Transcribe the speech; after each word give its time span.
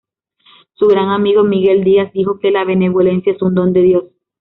Su 0.73 0.87
gran 0.87 1.09
amigo 1.09 1.43
Miguel 1.43 1.83
Díaz 1.83 2.11
dijo 2.11 2.39
que: 2.39 2.49
"La 2.49 2.65
benevolencia 2.65 3.33
es 3.33 3.41
un 3.43 3.53
don 3.53 3.71
de 3.71 3.83
Dios. 3.83 4.05